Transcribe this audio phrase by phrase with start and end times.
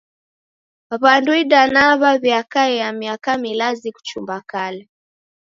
[1.01, 4.83] W'andu idanaa w'aw'iakaia miaka milazi kuchumba kala.